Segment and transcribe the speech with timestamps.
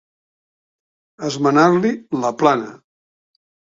[1.29, 1.95] Esmenar-li
[2.25, 2.77] la plana.